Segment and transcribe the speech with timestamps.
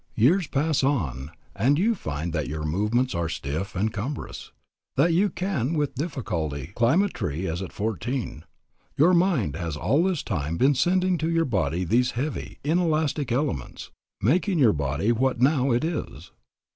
[0.15, 4.49] Years pass on and you find that your movements are stiff and cumbrous,
[4.95, 8.43] that you can with difficulty climb a tree, as at fourteen.
[8.97, 13.91] Your mind has all this time been sending to your body these heavy, inelastic elements,
[14.23, 16.31] making your body what now it is.